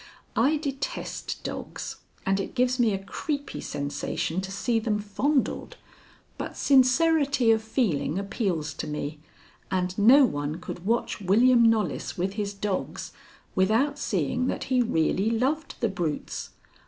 [0.35, 5.77] I detest dogs, and it gives me a creepy sensation to see them fondled,
[6.39, 9.19] but sincerity of feeling appeals to me,
[9.69, 13.11] and no one could watch William Knollys with his dogs
[13.53, 16.49] without seeing that he really loved the brutes.